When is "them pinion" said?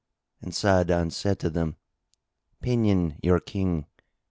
1.51-3.19